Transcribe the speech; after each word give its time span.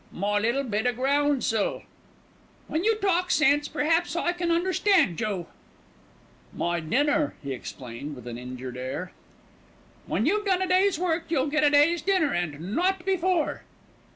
"My 0.11 0.39
little 0.39 0.63
bit 0.63 0.87
o' 0.87 0.93
groundsel." 0.93 1.83
"When 2.67 2.83
you 2.83 2.95
talk 2.95 3.29
sense, 3.29 3.67
perhaps 3.67 4.15
I 4.15 4.31
can 4.31 4.49
understand 4.49 5.21
you." 5.21 5.45
"My 6.51 6.79
dinner," 6.79 7.35
he 7.43 7.53
explained 7.53 8.15
with 8.15 8.25
an 8.25 8.35
injured 8.35 8.77
air. 8.77 9.11
"When 10.07 10.25
you've 10.25 10.47
done 10.47 10.63
a 10.63 10.67
day's 10.67 10.97
work 10.97 11.25
you'll 11.29 11.45
get 11.51 11.63
a 11.63 11.69
day's 11.69 12.01
dinner, 12.01 12.33
and 12.33 12.73
not 12.73 13.05
before." 13.05 13.61